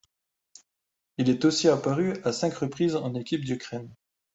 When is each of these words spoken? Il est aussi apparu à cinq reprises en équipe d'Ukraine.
Il 1.19 1.29
est 1.29 1.45
aussi 1.45 1.67
apparu 1.69 2.13
à 2.23 2.31
cinq 2.31 2.55
reprises 2.55 2.95
en 2.95 3.13
équipe 3.13 3.45
d'Ukraine. 3.45 3.93